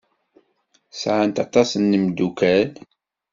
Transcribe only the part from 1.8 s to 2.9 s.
tmeddukal.